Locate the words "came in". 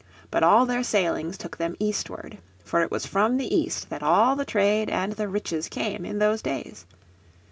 5.69-6.17